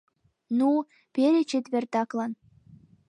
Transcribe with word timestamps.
Ну, 0.57 0.69
пере 1.13 1.41
четвертаклан! 1.51 2.31